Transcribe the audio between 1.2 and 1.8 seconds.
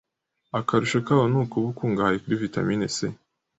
ni ukuba